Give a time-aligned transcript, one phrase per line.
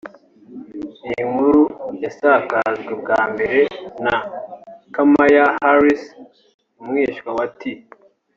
[1.07, 1.59] Iyi nkuru
[2.03, 3.61] yasakajwe bwa mbere
[4.03, 4.15] na
[4.93, 6.03] Kamaya Harris
[6.81, 7.61] umwishywa wa T